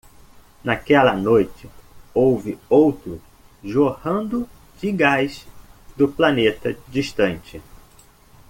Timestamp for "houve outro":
2.11-3.21